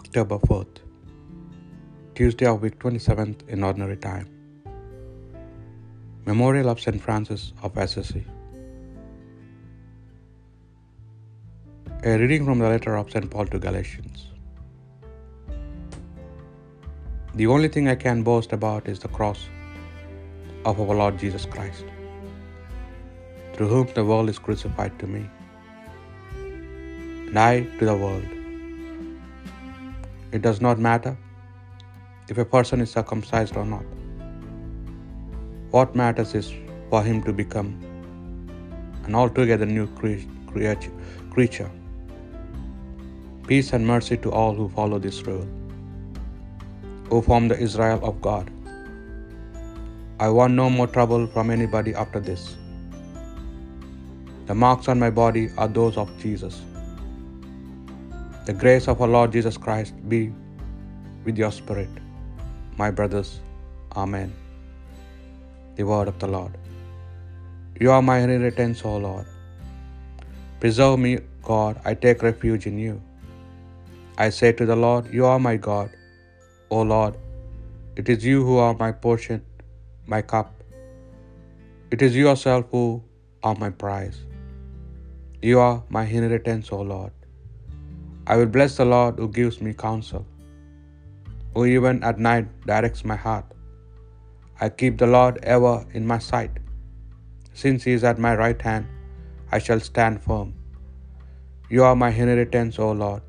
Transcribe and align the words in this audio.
October 0.00 0.38
4th, 0.38 0.78
Tuesday 2.14 2.46
of 2.46 2.62
week 2.62 2.78
27th 2.78 3.46
in 3.48 3.62
Ordinary 3.62 3.96
Time. 3.96 4.26
Memorial 6.24 6.70
of 6.70 6.80
St. 6.80 7.00
Francis 7.06 7.52
of 7.62 7.76
Assisi. 7.76 8.24
A 12.04 12.16
reading 12.16 12.46
from 12.46 12.58
the 12.58 12.68
letter 12.68 12.96
of 12.96 13.10
St. 13.10 13.30
Paul 13.30 13.46
to 13.46 13.58
Galatians. 13.58 14.28
The 17.34 17.46
only 17.46 17.68
thing 17.68 17.88
I 17.88 17.94
can 17.94 18.22
boast 18.22 18.52
about 18.52 18.88
is 18.88 18.98
the 18.98 19.08
cross 19.08 19.46
of 20.64 20.80
our 20.80 20.94
Lord 20.94 21.18
Jesus 21.18 21.44
Christ, 21.44 21.84
through 23.54 23.68
whom 23.68 23.88
the 23.94 24.04
world 24.04 24.30
is 24.30 24.38
crucified 24.38 24.98
to 25.00 25.06
me, 25.06 25.28
and 26.34 27.38
I 27.38 27.64
to 27.78 27.84
the 27.84 27.96
world. 28.06 28.38
It 30.32 30.40
does 30.40 30.60
not 30.62 30.78
matter 30.78 31.16
if 32.28 32.38
a 32.38 32.44
person 32.44 32.80
is 32.80 32.90
circumcised 32.90 33.56
or 33.56 33.64
not. 33.66 33.84
What 35.70 35.94
matters 35.94 36.34
is 36.34 36.50
for 36.90 37.02
him 37.02 37.22
to 37.24 37.32
become 37.32 37.68
an 39.04 39.14
altogether 39.14 39.66
new 39.66 39.86
creature. 41.34 41.70
Peace 43.46 43.72
and 43.74 43.86
mercy 43.86 44.16
to 44.16 44.32
all 44.32 44.54
who 44.54 44.68
follow 44.70 44.98
this 44.98 45.22
rule, 45.26 45.46
who 47.10 47.20
form 47.20 47.48
the 47.48 47.58
Israel 47.58 48.00
of 48.02 48.20
God. 48.22 48.50
I 50.18 50.28
want 50.30 50.54
no 50.54 50.70
more 50.70 50.86
trouble 50.86 51.26
from 51.26 51.50
anybody 51.50 51.94
after 51.94 52.20
this. 52.20 52.56
The 54.46 54.54
marks 54.54 54.88
on 54.88 54.98
my 54.98 55.10
body 55.10 55.50
are 55.58 55.68
those 55.68 55.96
of 55.96 56.08
Jesus. 56.18 56.62
The 58.46 58.54
grace 58.62 58.88
of 58.90 59.00
our 59.00 59.06
Lord 59.14 59.30
Jesus 59.34 59.56
Christ 59.64 59.94
be 60.12 60.20
with 61.24 61.36
your 61.42 61.52
spirit, 61.58 61.92
my 62.80 62.90
brothers. 62.90 63.28
Amen. 64.02 64.32
The 65.76 65.84
word 65.90 66.08
of 66.12 66.18
the 66.22 66.30
Lord. 66.32 66.56
You 67.82 67.92
are 67.92 68.02
my 68.08 68.18
inheritance, 68.24 68.82
O 68.84 68.96
Lord. 68.96 69.28
Preserve 70.58 70.98
me, 71.04 71.12
God, 71.50 71.80
I 71.84 71.94
take 71.94 72.26
refuge 72.28 72.66
in 72.72 72.82
you. 72.86 72.96
I 74.18 74.28
say 74.40 74.52
to 74.60 74.66
the 74.72 74.80
Lord, 74.86 75.14
You 75.14 75.24
are 75.30 75.38
my 75.48 75.56
God. 75.70 75.90
O 76.68 76.82
Lord, 76.82 77.14
it 77.94 78.08
is 78.08 78.28
you 78.32 78.44
who 78.44 78.58
are 78.66 78.74
my 78.84 78.92
portion, 79.06 79.40
my 80.16 80.22
cup. 80.34 80.52
It 81.92 82.02
is 82.02 82.22
yourself 82.24 82.66
who 82.72 82.84
are 83.44 83.56
my 83.64 83.70
prize. 83.70 84.20
You 85.50 85.60
are 85.60 85.82
my 85.88 86.04
inheritance, 86.04 86.72
O 86.72 86.82
Lord. 86.94 87.12
I 88.26 88.36
will 88.36 88.52
bless 88.56 88.76
the 88.76 88.84
Lord 88.84 89.18
who 89.18 89.28
gives 89.28 89.60
me 89.60 89.72
counsel, 89.86 90.24
who 91.54 91.64
even 91.76 91.96
at 92.10 92.18
night 92.18 92.48
directs 92.70 93.04
my 93.04 93.16
heart. 93.16 93.46
I 94.60 94.68
keep 94.68 94.96
the 94.98 95.08
Lord 95.16 95.38
ever 95.42 95.84
in 95.92 96.06
my 96.06 96.18
sight. 96.18 96.50
Since 97.62 97.82
he 97.82 97.92
is 97.98 98.04
at 98.10 98.20
my 98.26 98.34
right 98.42 98.62
hand, 98.68 98.86
I 99.50 99.58
shall 99.58 99.80
stand 99.80 100.22
firm. 100.26 100.54
You 101.68 101.82
are 101.88 101.96
my 102.04 102.10
inheritance, 102.10 102.78
O 102.78 102.92
Lord. 102.92 103.22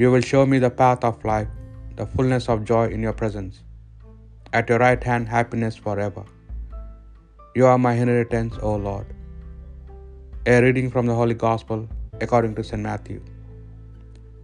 You 0.00 0.10
will 0.12 0.26
show 0.30 0.44
me 0.52 0.58
the 0.66 0.70
path 0.82 1.02
of 1.10 1.24
life, 1.32 1.50
the 1.96 2.06
fullness 2.06 2.48
of 2.48 2.64
joy 2.72 2.86
in 2.94 3.02
your 3.08 3.16
presence. 3.22 3.62
At 4.52 4.68
your 4.68 4.78
right 4.78 5.02
hand, 5.10 5.28
happiness 5.28 5.76
forever. 5.76 6.24
You 7.56 7.66
are 7.66 7.78
my 7.78 7.94
inheritance, 8.04 8.54
O 8.62 8.76
Lord. 8.88 9.06
A 10.46 10.62
reading 10.66 10.90
from 10.94 11.06
the 11.06 11.14
Holy 11.14 11.38
Gospel 11.46 11.88
according 12.20 12.54
to 12.54 12.64
St. 12.70 12.82
Matthew. 12.90 13.20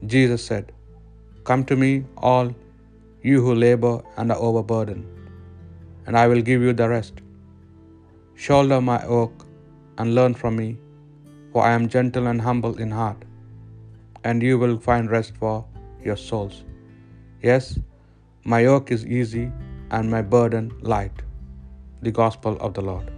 Jesus 0.07 0.45
said, 0.45 0.73
Come 1.45 1.65
to 1.65 1.77
me, 1.77 2.05
all 2.17 2.55
you 3.23 3.43
who 3.43 3.55
labor 3.55 4.03
and 4.17 4.31
are 4.31 4.39
overburdened, 4.39 5.07
and 6.07 6.17
I 6.17 6.29
will 6.29 6.41
give 6.41 6.63
you 6.63 6.73
the 6.73 6.89
rest. 6.89 7.15
Shoulder 8.35 8.81
my 8.81 9.03
yoke 9.03 9.45
and 9.99 10.15
learn 10.15 10.35
from 10.35 10.57
me, 10.57 10.79
for 11.53 11.65
I 11.65 11.73
am 11.73 11.89
gentle 11.89 12.29
and 12.29 12.41
humble 12.41 12.79
in 12.79 12.91
heart, 12.91 13.21
and 14.25 14.43
you 14.43 14.59
will 14.59 14.79
find 14.79 15.11
rest 15.11 15.35
for 15.37 15.65
your 16.05 16.17
souls. 16.17 16.65
Yes, 17.43 17.79
my 18.45 18.61
yoke 18.61 18.91
is 18.93 19.05
easy 19.07 19.51
and 19.91 20.11
my 20.11 20.23
burden 20.23 20.73
light. 20.81 21.23
The 22.03 22.13
Gospel 22.13 22.57
of 22.61 22.75
the 22.75 22.83
Lord. 22.83 23.18